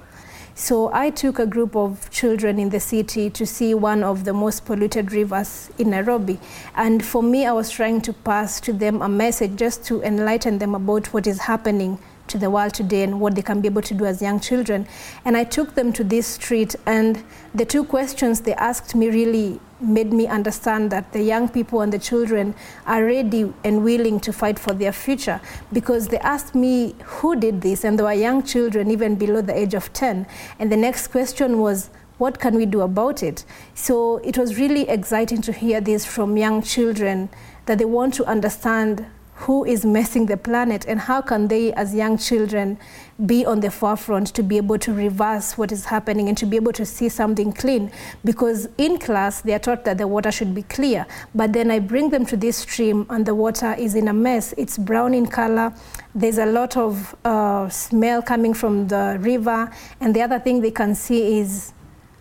so 0.58 0.90
I 0.92 1.10
took 1.10 1.38
a 1.38 1.46
group 1.46 1.76
of 1.76 2.10
children 2.10 2.58
in 2.58 2.70
the 2.70 2.80
city 2.80 3.30
to 3.30 3.46
see 3.46 3.74
one 3.74 4.02
of 4.02 4.24
the 4.24 4.32
most 4.32 4.64
polluted 4.64 5.12
rivers 5.12 5.70
in 5.78 5.90
Nairobi. 5.90 6.40
And 6.74 7.04
for 7.04 7.22
me, 7.22 7.46
I 7.46 7.52
was 7.52 7.70
trying 7.70 8.00
to 8.02 8.12
pass 8.12 8.60
to 8.62 8.72
them 8.72 9.00
a 9.00 9.08
message 9.08 9.54
just 9.54 9.84
to 9.84 10.02
enlighten 10.02 10.58
them 10.58 10.74
about 10.74 11.14
what 11.14 11.28
is 11.28 11.38
happening 11.38 12.00
to 12.26 12.38
the 12.38 12.50
world 12.50 12.74
today 12.74 13.04
and 13.04 13.20
what 13.20 13.36
they 13.36 13.42
can 13.42 13.60
be 13.60 13.68
able 13.68 13.82
to 13.82 13.94
do 13.94 14.04
as 14.04 14.20
young 14.20 14.40
children. 14.40 14.88
And 15.24 15.36
I 15.36 15.44
took 15.44 15.76
them 15.76 15.92
to 15.92 16.02
this 16.02 16.26
street, 16.26 16.74
and 16.86 17.22
the 17.54 17.64
two 17.64 17.84
questions 17.84 18.40
they 18.40 18.54
asked 18.54 18.96
me 18.96 19.10
really 19.10 19.60
made 19.80 20.12
me 20.12 20.26
understand 20.26 20.90
that 20.90 21.12
the 21.12 21.22
young 21.22 21.48
people 21.48 21.80
and 21.80 21.92
the 21.92 21.98
children 21.98 22.54
are 22.86 23.04
ready 23.04 23.52
and 23.64 23.84
willing 23.84 24.18
to 24.20 24.32
fight 24.32 24.58
for 24.58 24.72
their 24.72 24.92
future 24.92 25.40
because 25.72 26.08
they 26.08 26.18
asked 26.18 26.54
me 26.54 26.94
who 27.04 27.36
did 27.36 27.60
this, 27.60 27.84
and 27.84 27.98
there 27.98 28.06
were 28.06 28.12
young 28.12 28.42
children 28.42 28.90
even 28.90 29.14
below 29.16 29.40
the 29.40 29.56
age 29.56 29.74
of 29.74 29.92
10. 29.92 30.26
And 30.58 30.72
the 30.72 30.76
next 30.76 31.08
question 31.08 31.58
was, 31.58 31.90
what 32.18 32.40
can 32.40 32.56
we 32.56 32.66
do 32.66 32.80
about 32.80 33.22
it? 33.22 33.44
So 33.74 34.16
it 34.18 34.36
was 34.36 34.58
really 34.58 34.88
exciting 34.88 35.40
to 35.42 35.52
hear 35.52 35.80
this 35.80 36.04
from 36.04 36.36
young 36.36 36.62
children 36.62 37.28
that 37.66 37.78
they 37.78 37.84
want 37.84 38.14
to 38.14 38.24
understand 38.24 39.06
who 39.38 39.64
is 39.64 39.84
messing 39.84 40.26
the 40.26 40.36
planet 40.36 40.84
and 40.88 40.98
how 41.00 41.20
can 41.20 41.48
they 41.48 41.72
as 41.74 41.94
young 41.94 42.18
children 42.18 42.78
be 43.26 43.46
on 43.46 43.60
the 43.60 43.70
forefront 43.70 44.28
to 44.28 44.42
be 44.42 44.56
able 44.56 44.78
to 44.78 44.92
reverse 44.92 45.56
what 45.56 45.70
is 45.72 45.84
happening 45.84 46.28
and 46.28 46.36
to 46.36 46.46
be 46.46 46.56
able 46.56 46.72
to 46.72 46.84
see 46.84 47.08
something 47.08 47.52
clean? 47.52 47.90
Because 48.24 48.68
in 48.78 48.98
class 48.98 49.40
they 49.40 49.54
are 49.54 49.58
taught 49.58 49.84
that 49.84 49.98
the 49.98 50.06
water 50.06 50.32
should 50.32 50.54
be 50.54 50.62
clear 50.62 51.06
but 51.34 51.52
then 51.52 51.70
i 51.70 51.78
bring 51.78 52.10
them 52.10 52.26
to 52.26 52.36
this 52.36 52.58
stream 52.58 53.06
and 53.10 53.24
the 53.26 53.34
water 53.34 53.74
is 53.78 53.94
in 53.94 54.08
a 54.08 54.12
mess. 54.12 54.54
It's 54.56 54.76
brown 54.78 55.14
in 55.14 55.26
color. 55.26 55.72
There's 56.14 56.38
a 56.38 56.46
lot 56.46 56.76
of 56.76 57.14
uh, 57.24 57.68
smell 57.68 58.22
coming 58.22 58.54
from 58.54 58.88
the 58.88 59.18
river. 59.20 59.70
And 60.00 60.14
the 60.14 60.22
other 60.22 60.38
thing 60.38 60.60
they 60.60 60.70
can 60.70 60.94
see 60.94 61.38
is 61.38 61.72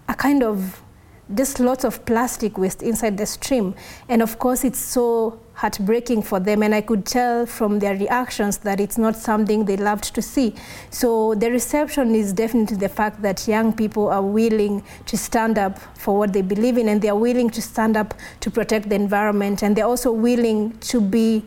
a 0.07 0.13
kind 0.13 0.43
of 0.43 0.81
just 1.33 1.59
lots 1.59 1.83
of 1.83 2.05
plastic 2.05 2.57
waste 2.57 2.81
inside 2.81 3.17
the 3.17 3.25
stream. 3.25 3.75
And 4.07 4.21
of 4.21 4.39
course, 4.39 4.63
it's 4.63 4.79
so 4.79 5.39
heartbreaking 5.57 6.21
for 6.21 6.39
them. 6.39 6.61
And 6.61 6.73
I 6.73 6.81
could 6.81 7.05
tell 7.05 7.47
from 7.47 7.79
their 7.79 7.95
reactions 7.95 8.59
that 8.59 8.79
it's 8.79 8.97
not 8.97 9.15
something 9.15 9.65
they 9.65 9.75
loved 9.75 10.13
to 10.13 10.21
see. 10.21 10.53
So 10.91 11.33
the 11.33 11.49
reception 11.49 12.13
is 12.13 12.31
definitely 12.31 12.77
the 12.77 12.89
fact 12.89 13.23
that 13.23 13.47
young 13.47 13.73
people 13.73 14.07
are 14.07 14.21
willing 14.21 14.83
to 15.07 15.17
stand 15.17 15.57
up 15.57 15.79
for 15.97 16.15
what 16.15 16.31
they 16.31 16.43
believe 16.43 16.77
in 16.77 16.87
and 16.89 17.01
they 17.01 17.09
are 17.09 17.17
willing 17.17 17.49
to 17.49 17.61
stand 17.61 17.97
up 17.97 18.13
to 18.41 18.51
protect 18.51 18.89
the 18.89 18.95
environment. 18.95 19.63
And 19.63 19.75
they're 19.75 19.85
also 19.85 20.11
willing 20.11 20.77
to 20.91 21.01
be 21.01 21.43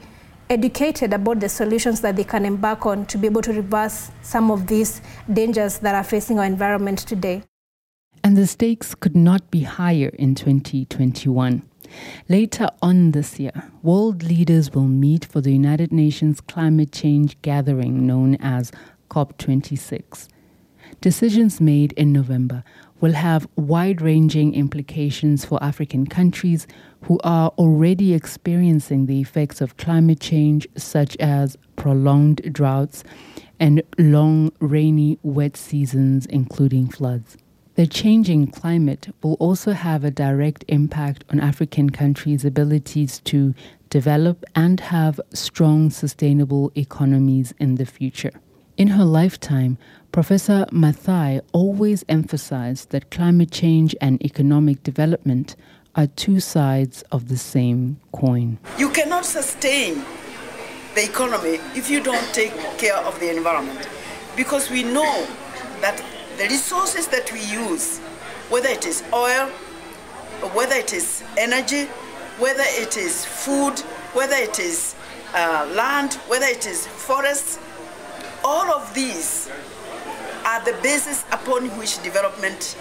educated 0.49 1.13
about 1.13 1.39
the 1.39 1.49
solutions 1.49 2.01
that 2.01 2.17
they 2.17 2.25
can 2.25 2.45
embark 2.45 2.85
on 2.87 3.07
to 3.07 3.17
be 3.17 3.29
able 3.29 3.43
to 3.43 3.53
reverse 3.53 4.11
some 4.23 4.51
of 4.51 4.67
these 4.67 5.01
dangers 5.33 5.79
that 5.79 5.95
are 5.95 6.03
facing 6.03 6.41
our 6.41 6.45
environment 6.45 6.99
today. 6.99 7.45
And 8.25 8.37
the 8.37 8.49
stakes 8.49 8.97
could 8.97 9.15
not 9.15 9.53
be 9.53 9.63
higher 9.63 10.11
in 10.19 10.35
2021. 10.35 11.70
Later 12.29 12.69
on 12.83 13.13
this 13.13 13.39
year, 13.39 13.71
world 13.83 14.23
leaders 14.23 14.73
will 14.73 14.89
meet 14.89 15.25
for 15.25 15.41
the 15.41 15.53
United 15.53 15.93
Nations 15.93 16.41
climate 16.41 16.93
change 16.93 17.41
gathering 17.43 18.07
known 18.07 18.37
as 18.37 18.73
COP26. 19.11 20.29
Decisions 21.01 21.61
made 21.61 21.93
in 21.93 22.13
November 22.13 22.63
will 23.01 23.13
have 23.13 23.49
wide 23.57 24.03
ranging 24.03 24.55
implications 24.55 25.45
for 25.45 25.63
African 25.63 26.07
countries 26.07 26.67
who 27.03 27.19
are 27.25 27.49
already 27.57 28.13
experiencing 28.13 29.07
the 29.07 29.21
effects 29.21 29.61
of 29.61 29.77
climate 29.77 30.21
change, 30.21 30.69
such 30.77 31.17
as 31.17 31.57
prolonged 31.77 32.53
droughts 32.53 33.03
and 33.59 33.83
long, 33.99 34.53
rainy, 34.61 35.19
wet 35.23 35.57
seasons, 35.57 36.27
including 36.27 36.89
floods. 36.89 37.37
The 37.81 37.87
changing 37.87 38.49
climate 38.49 39.09
will 39.23 39.39
also 39.41 39.73
have 39.73 40.05
a 40.05 40.11
direct 40.11 40.67
impact 40.69 41.25
on 41.31 41.41
African 41.41 41.89
countries' 41.89 42.45
abilities 42.45 43.21
to 43.21 43.55
develop 43.89 44.45
and 44.55 44.79
have 44.81 45.19
strong, 45.33 45.89
sustainable 45.89 46.71
economies 46.75 47.55
in 47.59 47.77
the 47.77 47.87
future. 47.87 48.33
In 48.77 48.89
her 48.89 49.05
lifetime, 49.07 49.79
Professor 50.13 50.67
Maathai 50.71 51.41
always 51.55 52.05
emphasized 52.07 52.91
that 52.91 53.11
climate 53.11 53.51
change 53.51 53.97
and 53.99 54.23
economic 54.23 54.83
development 54.83 55.57
are 55.95 56.07
two 56.07 56.39
sides 56.39 57.01
of 57.11 57.29
the 57.29 57.39
same 57.39 57.99
coin. 58.13 58.59
You 58.77 58.91
cannot 58.91 59.25
sustain 59.25 60.05
the 60.95 61.05
economy 61.05 61.61
if 61.75 61.89
you 61.89 62.03
don't 62.03 62.35
take 62.35 62.53
care 62.77 62.99
of 62.99 63.19
the 63.21 63.35
environment 63.35 63.89
because 64.37 64.69
we 64.69 64.83
know 64.83 65.27
that 65.81 66.05
the 66.41 66.49
resources 66.49 67.07
that 67.09 67.31
we 67.35 67.41
use, 67.41 67.99
whether 68.49 68.71
it 68.71 68.87
is 68.87 69.05
oil, 69.13 69.49
whether 70.55 70.75
it 70.75 70.95
is 70.95 71.23
energy, 71.37 71.85
whether 72.39 72.65
it 72.67 72.97
is 72.97 73.27
food, 73.27 73.79
whether 74.15 74.37
it 74.37 74.59
is 74.59 74.95
uh, 75.35 75.71
land, 75.77 76.15
whether 76.29 76.47
it 76.47 76.67
is 76.67 76.87
forests, 76.87 77.59
all 78.43 78.73
of 78.73 78.95
these 78.95 79.51
are 80.47 80.65
the 80.65 80.73
basis 80.83 81.27
upon 81.31 81.69
which 81.77 82.03
development 82.03 82.75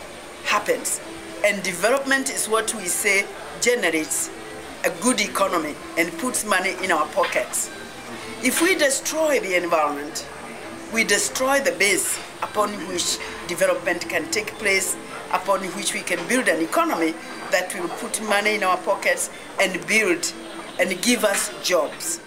happens. 0.46 1.02
And 1.44 1.62
development 1.62 2.30
is 2.30 2.48
what 2.48 2.74
we 2.76 2.86
say 2.86 3.26
generates 3.60 4.30
a 4.86 4.90
good 5.02 5.20
economy 5.20 5.76
and 5.98 6.18
puts 6.20 6.46
money 6.46 6.76
in 6.82 6.94
our 6.94 7.08
pockets. 7.08 7.70
If 8.42 8.62
we 8.62 8.76
destroy 8.76 9.42
the 9.42 9.62
environment, 9.62 10.26
we 10.94 11.04
destroy 11.04 11.60
the 11.60 11.74
base 11.74 12.18
upon 12.42 12.70
which 12.88 13.18
development 13.50 14.08
can 14.08 14.30
take 14.32 14.54
place, 14.60 14.96
upon 15.34 15.60
which 15.76 15.94
we 15.94 16.02
can 16.02 16.26
build 16.30 16.48
an 16.48 16.62
economy 16.62 17.14
that 17.52 17.76
will 17.78 17.90
put 17.90 18.22
money 18.30 18.56
in 18.56 18.64
our 18.64 18.78
pockets 18.78 19.30
and 19.60 19.86
build 19.88 20.34
and 20.80 21.02
give 21.02 21.26
us 21.26 21.52
jobs. 21.62 22.22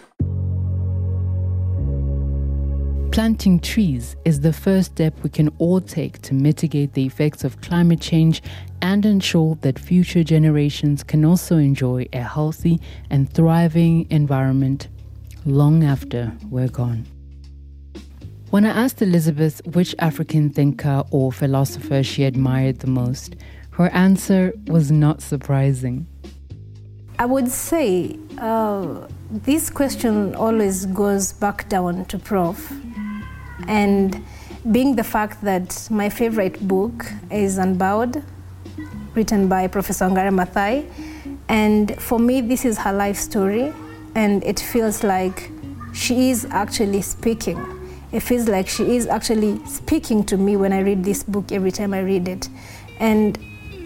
Planting 3.13 3.61
trees 3.61 4.17
is 4.25 4.41
the 4.41 4.53
first 4.53 4.93
step 4.93 5.15
we 5.23 5.29
can 5.29 5.51
all 5.59 5.81
take 5.81 6.21
to 6.23 6.35
mitigate 6.35 6.95
the 6.95 7.05
effects 7.05 7.45
of 7.45 7.61
climate 7.61 8.01
change 8.01 8.43
and 8.81 9.05
ensure 9.05 9.55
that 9.61 9.79
future 9.79 10.25
generations 10.25 11.05
can 11.05 11.25
also 11.25 11.59
enjoy 11.59 12.07
a 12.15 12.23
healthy 12.23 12.81
and 13.11 13.31
thriving 13.31 14.07
environment 14.11 14.89
long 15.45 15.85
after 15.85 16.33
we're 16.51 16.69
gone. 16.69 17.05
When 18.53 18.67
I 18.67 18.85
asked 18.85 19.01
Elizabeth 19.01 19.63
which 19.69 19.95
African 19.99 20.51
thinker 20.51 21.05
or 21.11 21.33
philosopher 21.33 22.03
she 22.03 22.25
admired 22.25 22.81
the 22.81 22.87
most, 22.87 23.35
her 23.71 23.89
answer 23.95 24.53
was 24.67 24.91
not 24.93 25.23
surprising. 25.23 26.07
I 27.19 27.25
would 27.25 27.49
say 27.49 28.19
uh, 28.37 29.09
this 29.31 29.71
question 29.71 30.35
always 30.35 30.85
goes 30.85 31.33
back 31.33 31.71
down 31.71 32.05
to 32.05 32.19
Prof. 32.19 32.71
And 33.69 34.23
being 34.71 34.97
the 34.97 35.05
fact 35.05 35.41
that 35.45 35.89
my 35.91 36.11
favorite 36.11 36.69
book 36.69 37.07
is 37.31 37.57
Unbowed, 37.57 38.23
written 39.15 39.49
by 39.49 39.67
Professor 39.67 40.05
Wangari 40.05 40.31
Maathai, 40.31 40.85
And 41.49 41.99
for 41.99 42.19
me, 42.19 42.43
this 42.43 42.67
is 42.67 42.77
her 42.77 42.93
life 42.93 43.17
story, 43.17 43.73
and 44.15 44.45
it 44.45 44.61
feels 44.61 45.03
like 45.03 45.51
she 45.95 46.29
is 46.29 46.45
actually 46.51 47.01
speaking. 47.01 47.82
It 48.13 48.21
feels 48.21 48.47
like 48.47 48.69
she 48.69 48.97
is 48.97 49.07
actually 49.07 49.65
speaking 49.67 50.23
to 50.25 50.37
me 50.37 50.57
when 50.57 50.73
I 50.73 50.81
read 50.81 51.03
this 51.03 51.23
book 51.23 51.51
every 51.51 51.71
time 51.71 51.95
I 51.95 52.01
read 52.01 52.29
it. 52.29 52.49
And 53.01 53.39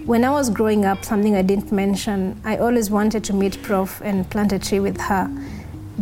when 0.05 0.25
I 0.25 0.31
was 0.31 0.51
growing 0.51 0.85
up, 0.85 1.05
something 1.05 1.37
I 1.37 1.43
didn't 1.43 1.71
mention, 1.71 2.41
I 2.45 2.57
always 2.57 2.91
wanted 2.91 3.23
to 3.25 3.33
meet 3.33 3.63
Prof 3.63 4.01
and 4.03 4.29
plant 4.29 4.53
a 4.53 4.59
tree 4.59 4.81
with 4.81 5.01
her 5.01 5.31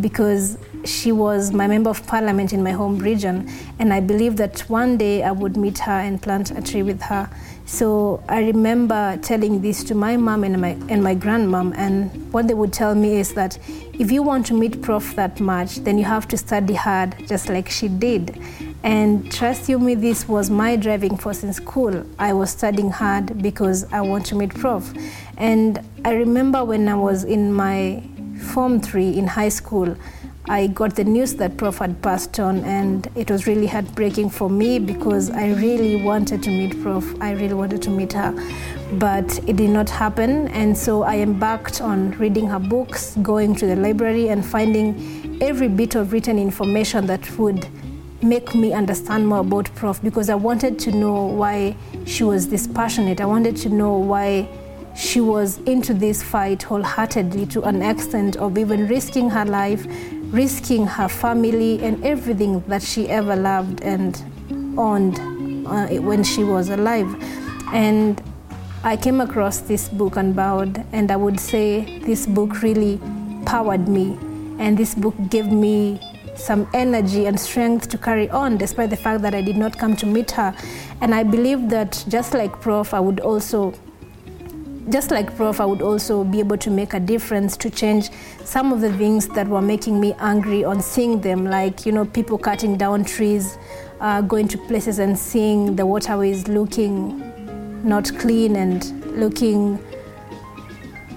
because 0.01 0.57
she 0.83 1.11
was 1.11 1.51
my 1.51 1.67
member 1.67 1.89
of 1.89 2.05
parliament 2.05 2.51
in 2.51 2.63
my 2.63 2.71
home 2.71 2.99
region, 2.99 3.49
and 3.79 3.93
I 3.93 3.99
believed 3.99 4.37
that 4.37 4.59
one 4.61 4.97
day 4.97 5.23
I 5.23 5.31
would 5.31 5.55
meet 5.55 5.79
her 5.79 5.91
and 5.91 6.21
plant 6.21 6.51
a 6.51 6.61
tree 6.61 6.83
with 6.83 7.01
her. 7.03 7.29
So 7.65 8.23
I 8.29 8.41
remember 8.41 9.17
telling 9.23 9.61
this 9.61 9.83
to 9.85 9.95
my 9.95 10.17
mom 10.17 10.43
and 10.43 10.61
my 10.61 10.77
and 10.87 11.03
my 11.03 11.15
grandmom, 11.15 11.75
and 11.75 12.31
what 12.31 12.47
they 12.47 12.53
would 12.53 12.71
tell 12.71 12.93
me 12.93 13.15
is 13.17 13.33
that 13.33 13.57
if 13.93 14.11
you 14.11 14.21
want 14.21 14.45
to 14.47 14.53
meet 14.53 14.83
Prof 14.83 15.15
that 15.15 15.39
much, 15.39 15.77
then 15.77 15.97
you 15.97 16.05
have 16.05 16.27
to 16.27 16.37
study 16.37 16.75
hard, 16.75 17.15
just 17.27 17.49
like 17.49 17.67
she 17.69 17.87
did. 17.87 18.39
And 18.83 19.31
trust 19.31 19.67
you 19.67 19.79
me, 19.79 19.95
this 19.95 20.27
was 20.27 20.51
my 20.51 20.75
driving 20.75 21.17
force 21.17 21.43
in 21.43 21.53
school. 21.53 22.05
I 22.19 22.33
was 22.33 22.51
studying 22.51 22.91
hard 22.91 23.41
because 23.41 23.91
I 23.91 24.01
want 24.01 24.27
to 24.27 24.35
meet 24.35 24.53
Prof. 24.53 24.93
And 25.37 25.79
I 26.05 26.13
remember 26.13 26.63
when 26.63 26.87
I 26.87 26.95
was 26.95 27.23
in 27.23 27.51
my 27.51 28.03
Form 28.53 28.79
3 28.79 29.17
in 29.17 29.25
high 29.25 29.49
school, 29.49 29.95
I 30.47 30.67
got 30.67 30.95
the 30.95 31.03
news 31.03 31.33
that 31.35 31.57
Prof 31.57 31.79
had 31.79 31.99
passed 32.03 32.39
on, 32.39 32.63
and 32.65 33.09
it 33.15 33.31
was 33.31 33.47
really 33.47 33.65
heartbreaking 33.65 34.29
for 34.29 34.47
me 34.47 34.77
because 34.77 35.31
I 35.31 35.53
really 35.53 36.03
wanted 36.03 36.43
to 36.43 36.51
meet 36.51 36.79
Prof. 36.83 37.19
I 37.19 37.31
really 37.31 37.55
wanted 37.55 37.81
to 37.81 37.89
meet 37.89 38.13
her, 38.13 38.31
but 38.99 39.39
it 39.49 39.55
did 39.55 39.71
not 39.71 39.89
happen. 39.89 40.47
And 40.49 40.77
so 40.77 41.01
I 41.01 41.17
embarked 41.17 41.81
on 41.81 42.11
reading 42.19 42.45
her 42.47 42.59
books, 42.59 43.15
going 43.23 43.55
to 43.55 43.65
the 43.65 43.75
library, 43.75 44.29
and 44.29 44.45
finding 44.45 45.41
every 45.41 45.67
bit 45.67 45.95
of 45.95 46.13
written 46.13 46.37
information 46.37 47.07
that 47.07 47.39
would 47.39 47.67
make 48.21 48.53
me 48.53 48.71
understand 48.71 49.27
more 49.27 49.39
about 49.39 49.73
Prof 49.73 49.99
because 50.03 50.29
I 50.29 50.35
wanted 50.35 50.77
to 50.79 50.91
know 50.91 51.25
why 51.25 51.75
she 52.05 52.23
was 52.23 52.49
this 52.49 52.67
passionate. 52.67 53.19
I 53.19 53.25
wanted 53.25 53.57
to 53.57 53.69
know 53.69 53.97
why 53.97 54.47
she 54.95 55.19
was 55.19 55.57
into 55.59 55.93
this 55.93 56.23
fight 56.23 56.63
wholeheartedly 56.63 57.45
to 57.47 57.63
an 57.63 57.81
extent 57.81 58.37
of 58.37 58.57
even 58.57 58.87
risking 58.87 59.29
her 59.29 59.43
life, 59.43 59.85
risking 60.31 60.87
her 60.87 61.07
family, 61.07 61.81
and 61.81 62.03
everything 62.03 62.61
that 62.67 62.81
she 62.81 63.09
ever 63.09 63.35
loved 63.35 63.81
and 63.81 64.21
owned 64.77 65.19
uh, 65.67 65.87
when 66.01 66.23
she 66.23 66.43
was 66.43 66.69
alive. 66.69 67.07
And 67.73 68.21
I 68.83 68.97
came 68.97 69.19
across 69.21 69.59
this 69.59 69.89
book, 69.89 70.15
Unbowed, 70.15 70.85
and 70.91 71.11
I 71.11 71.15
would 71.15 71.39
say 71.39 71.99
this 72.01 72.27
book 72.27 72.61
really 72.61 72.99
powered 73.45 73.87
me. 73.87 74.17
And 74.59 74.77
this 74.77 74.95
book 74.95 75.15
gave 75.29 75.47
me 75.47 75.99
some 76.35 76.67
energy 76.73 77.25
and 77.25 77.39
strength 77.39 77.89
to 77.89 77.97
carry 77.97 78.29
on 78.29 78.57
despite 78.57 78.89
the 78.89 78.97
fact 78.97 79.21
that 79.21 79.33
I 79.33 79.41
did 79.41 79.57
not 79.57 79.77
come 79.77 79.95
to 79.97 80.05
meet 80.05 80.31
her. 80.31 80.55
And 81.01 81.15
I 81.15 81.23
believe 81.23 81.69
that 81.69 82.03
just 82.07 82.33
like 82.33 82.61
Prof, 82.61 82.93
I 82.93 82.99
would 82.99 83.19
also 83.19 83.73
just 84.89 85.11
like 85.11 85.35
Prof, 85.35 85.59
I 85.59 85.65
would 85.65 85.81
also 85.81 86.23
be 86.23 86.39
able 86.39 86.57
to 86.57 86.69
make 86.69 86.93
a 86.93 86.99
difference 86.99 87.57
to 87.57 87.69
change 87.69 88.09
some 88.43 88.71
of 88.71 88.81
the 88.81 88.93
things 88.93 89.27
that 89.29 89.47
were 89.47 89.61
making 89.61 89.99
me 89.99 90.13
angry 90.19 90.63
on 90.63 90.81
seeing 90.81 91.21
them, 91.21 91.45
like 91.45 91.85
you 91.85 91.91
know 91.91 92.05
people 92.05 92.37
cutting 92.37 92.77
down 92.77 93.03
trees, 93.05 93.57
uh, 93.99 94.21
going 94.21 94.47
to 94.49 94.57
places 94.57 94.99
and 94.99 95.17
seeing 95.17 95.75
the 95.75 95.85
waterways 95.85 96.47
looking 96.47 97.21
not 97.85 98.11
clean 98.17 98.55
and 98.55 98.83
looking, 99.15 99.79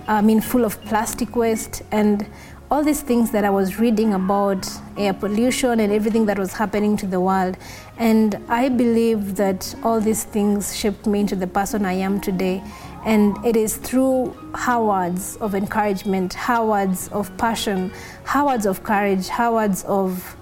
I 0.06 0.20
mean, 0.20 0.40
full 0.40 0.64
of 0.64 0.80
plastic 0.82 1.34
waste 1.34 1.82
and 1.90 2.26
all 2.70 2.84
these 2.84 3.00
things 3.00 3.30
that 3.30 3.44
I 3.44 3.50
was 3.50 3.78
reading 3.78 4.12
about 4.12 4.68
air 4.98 5.14
pollution 5.14 5.80
and 5.80 5.90
everything 5.90 6.26
that 6.26 6.38
was 6.38 6.52
happening 6.52 6.98
to 6.98 7.06
the 7.06 7.18
world. 7.18 7.56
And 7.96 8.38
I 8.48 8.68
believe 8.68 9.36
that 9.36 9.74
all 9.82 10.00
these 10.00 10.24
things 10.24 10.76
shaped 10.76 11.06
me 11.06 11.20
into 11.20 11.34
the 11.34 11.46
person 11.46 11.86
I 11.86 11.94
am 11.94 12.20
today. 12.20 12.62
And 13.04 13.36
it 13.44 13.56
is 13.56 13.76
through 13.76 14.36
her 14.54 14.80
words 14.82 15.36
of 15.36 15.54
encouragement, 15.54 16.34
her 16.34 16.64
words 16.64 17.08
of 17.08 17.34
passion, 17.38 17.92
her 18.24 18.44
words 18.44 18.66
of 18.66 18.82
courage, 18.82 19.28
her 19.28 19.52
words 19.52 19.84
of 19.84 20.36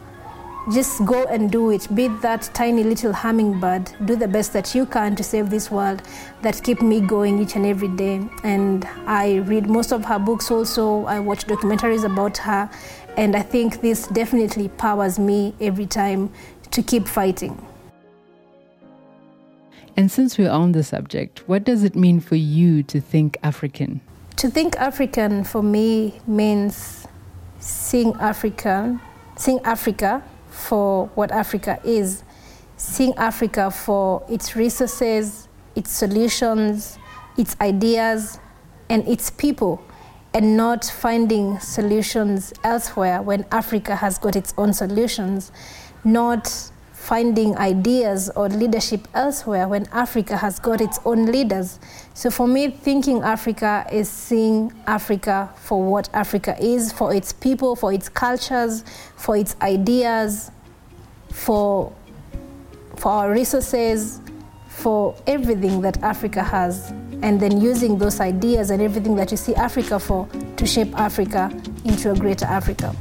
just 0.72 1.04
go 1.04 1.24
and 1.26 1.50
do 1.50 1.70
it. 1.70 1.86
Be 1.94 2.08
that 2.08 2.50
tiny 2.52 2.82
little 2.82 3.12
hummingbird. 3.12 3.92
Do 4.04 4.16
the 4.16 4.26
best 4.26 4.52
that 4.52 4.74
you 4.74 4.84
can 4.86 5.14
to 5.16 5.22
save 5.22 5.48
this 5.48 5.70
world 5.70 6.02
that 6.42 6.60
keep 6.64 6.82
me 6.82 7.00
going 7.00 7.38
each 7.38 7.54
and 7.54 7.64
every 7.64 7.88
day. 7.88 8.28
And 8.42 8.84
I 9.06 9.36
read 9.46 9.68
most 9.68 9.92
of 9.92 10.04
her 10.06 10.18
books 10.18 10.50
also. 10.50 11.04
I 11.04 11.20
watch 11.20 11.46
documentaries 11.46 12.04
about 12.04 12.38
her. 12.38 12.68
And 13.16 13.36
I 13.36 13.42
think 13.42 13.80
this 13.80 14.08
definitely 14.08 14.68
powers 14.68 15.18
me 15.18 15.54
every 15.60 15.86
time 15.86 16.32
to 16.72 16.82
keep 16.82 17.06
fighting. 17.06 17.64
And 19.96 20.12
since 20.12 20.37
we're 20.37 20.50
on 20.50 20.72
the 20.72 20.82
subject, 20.82 21.42
what 21.46 21.64
does 21.64 21.82
it 21.82 21.96
mean 21.96 22.20
for 22.20 22.37
you 22.37 22.82
to 22.82 23.00
think 23.00 23.38
African? 23.42 24.02
To 24.37 24.50
think 24.50 24.76
African 24.76 25.42
for 25.42 25.62
me 25.62 26.20
means 26.26 27.06
seeing 27.61 28.12
Africa, 28.20 29.00
seeing 29.38 29.59
Africa 29.61 30.22
for 30.50 31.06
what 31.14 31.32
Africa 31.32 31.80
is, 31.82 32.22
seeing 32.76 33.14
Africa 33.16 33.70
for 33.70 34.22
its 34.28 34.54
resources, 34.54 35.48
its 35.74 35.90
solutions, 35.92 36.98
its 37.38 37.56
ideas, 37.62 38.38
and 38.90 39.06
its 39.09 39.30
people, 39.30 39.82
and 40.35 40.59
not 40.59 40.85
finding 40.85 41.59
solutions 41.59 42.52
elsewhere 42.62 43.22
when 43.22 43.46
Africa 43.50 43.96
has 43.96 44.18
got 44.18 44.37
its 44.37 44.52
own 44.59 44.74
solutions, 44.74 45.50
not 46.04 46.70
finding 47.06 47.56
ideas 47.56 48.28
or 48.34 48.48
leadership 48.48 49.06
elsewhere 49.14 49.68
when 49.68 49.86
Africa 49.92 50.36
has 50.36 50.58
got 50.58 50.80
its 50.80 50.98
own 51.04 51.26
leaders. 51.26 51.78
So 52.14 52.32
for 52.32 52.48
me, 52.48 52.68
thinking 52.68 53.22
Africa 53.22 53.86
is 53.92 54.08
seeing 54.08 54.72
Africa 54.88 55.48
for 55.54 55.80
what 55.80 56.08
Africa 56.12 56.60
is, 56.60 56.90
for 56.90 57.14
its 57.14 57.32
people, 57.32 57.76
for 57.76 57.92
its 57.92 58.08
cultures, 58.08 58.82
for 59.14 59.36
its 59.36 59.54
ideas, 59.62 60.50
for, 61.30 61.92
for 62.96 63.12
our 63.12 63.30
resources, 63.30 64.20
for 64.66 65.14
everything 65.28 65.82
that 65.82 66.02
Africa 66.02 66.42
has, 66.42 66.90
and 67.22 67.38
then 67.38 67.60
using 67.60 67.98
those 67.98 68.18
ideas 68.18 68.70
and 68.70 68.82
everything 68.82 69.14
that 69.14 69.30
you 69.30 69.36
see 69.36 69.54
Africa 69.54 70.00
for 70.00 70.28
to 70.56 70.66
shape 70.66 70.92
Africa 70.98 71.52
into 71.84 72.10
a 72.10 72.16
greater 72.16 72.46
Africa. 72.46 72.92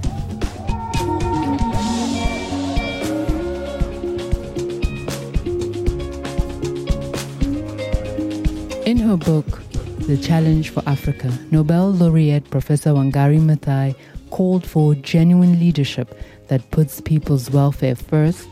In 8.95 9.01
her 9.01 9.17
book, 9.17 9.61
The 10.07 10.15
Challenge 10.15 10.69
for 10.69 10.81
Africa, 10.87 11.29
Nobel 11.51 11.91
laureate 11.91 12.49
Professor 12.49 12.91
Wangari 12.91 13.41
Maathai 13.41 13.93
called 14.29 14.65
for 14.65 14.95
genuine 14.95 15.59
leadership 15.59 16.17
that 16.47 16.71
puts 16.71 17.01
people's 17.01 17.51
welfare 17.51 17.95
first, 17.97 18.47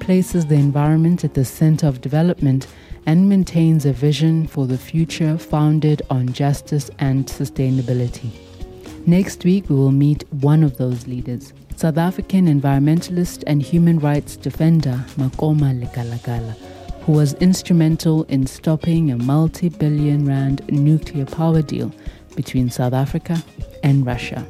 places 0.00 0.44
the 0.44 0.56
environment 0.56 1.24
at 1.24 1.32
the 1.32 1.46
center 1.46 1.86
of 1.86 2.02
development, 2.02 2.66
and 3.06 3.30
maintains 3.30 3.86
a 3.86 3.92
vision 3.94 4.46
for 4.46 4.66
the 4.66 4.76
future 4.76 5.38
founded 5.38 6.02
on 6.10 6.30
justice 6.30 6.90
and 6.98 7.24
sustainability. 7.24 8.28
Next 9.06 9.44
week, 9.44 9.70
we 9.70 9.76
will 9.76 9.92
meet 9.92 10.30
one 10.30 10.62
of 10.62 10.76
those 10.76 11.06
leaders, 11.06 11.54
South 11.74 11.96
African 11.96 12.48
environmentalist 12.48 13.44
and 13.46 13.62
human 13.62 13.98
rights 14.00 14.36
defender 14.36 15.02
Makoma 15.16 15.72
Lekalakala, 15.72 16.54
who 17.06 17.12
was 17.12 17.34
instrumental 17.34 18.24
in 18.24 18.44
stopping 18.48 19.12
a 19.12 19.16
multi 19.16 19.68
billion 19.68 20.26
rand 20.26 20.60
nuclear 20.68 21.24
power 21.24 21.62
deal 21.62 21.92
between 22.34 22.68
South 22.68 22.92
Africa 22.92 23.40
and 23.84 24.04
Russia. 24.04 24.44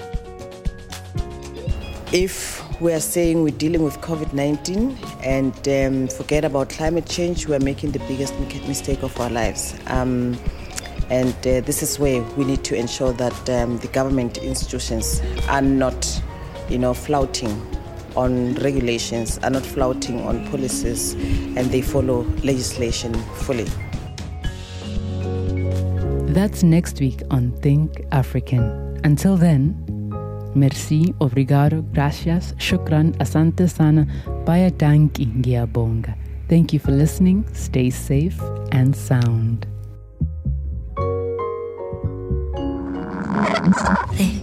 If 2.14 2.64
we 2.80 2.94
are 2.94 3.00
saying 3.00 3.42
we're 3.42 3.58
dealing 3.58 3.82
with 3.84 3.98
COVID 3.98 4.32
19 4.32 4.96
and 5.22 5.68
um, 5.68 6.08
forget 6.08 6.46
about 6.46 6.70
climate 6.70 7.04
change, 7.04 7.46
we're 7.46 7.58
making 7.58 7.90
the 7.90 7.98
biggest 8.08 8.32
mistake 8.66 9.02
of 9.02 9.20
our 9.20 9.28
lives. 9.28 9.74
Um, 9.88 10.38
and 11.10 11.34
uh, 11.46 11.60
this 11.60 11.82
is 11.82 11.98
where 11.98 12.22
we 12.38 12.46
need 12.46 12.64
to 12.64 12.74
ensure 12.74 13.12
that 13.12 13.50
um, 13.50 13.76
the 13.80 13.88
government 13.88 14.38
institutions 14.38 15.20
are 15.48 15.60
not, 15.60 16.22
you 16.70 16.78
know, 16.78 16.94
flouting 16.94 17.54
on 18.16 18.54
regulations, 18.56 19.38
are 19.42 19.50
not 19.50 19.64
flouting 19.64 20.20
on 20.26 20.46
policies, 20.50 21.14
and 21.56 21.70
they 21.70 21.82
follow 21.82 22.22
legislation 22.42 23.14
fully. 23.44 23.66
That's 26.32 26.62
next 26.62 27.00
week 27.00 27.22
on 27.30 27.52
Think 27.62 28.04
African. 28.12 29.00
Until 29.04 29.36
then, 29.36 29.74
merci, 30.54 31.14
obrigado, 31.20 31.82
gracias, 31.92 32.52
shukran, 32.58 33.16
asante 33.18 33.68
sana, 33.68 34.06
baya 34.44 34.70
danki 34.70 35.26
ngiyabonga. 35.26 36.14
Thank 36.48 36.72
you 36.72 36.78
for 36.78 36.92
listening. 36.92 37.44
Stay 37.54 37.90
safe 37.90 38.40
and 38.70 38.94
sound. 38.94 39.66
Think 44.14 44.35